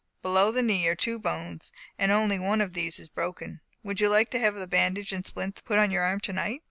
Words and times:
Below 0.23 0.51
the 0.51 0.63
knee 0.63 0.87
are 0.87 0.95
two 0.95 1.19
bones, 1.19 1.71
and 1.95 2.11
only 2.11 2.39
one 2.39 2.59
of 2.59 2.73
these 2.73 2.97
is 2.99 3.07
broken. 3.07 3.61
Would 3.83 4.01
you 4.01 4.09
like 4.09 4.31
to 4.31 4.39
have 4.39 4.55
the 4.55 4.65
bandage 4.65 5.11
and 5.11 5.23
splints 5.23 5.61
put 5.61 5.77
on 5.77 5.91
your 5.91 6.01
arm 6.01 6.19
tonight?" 6.19 6.59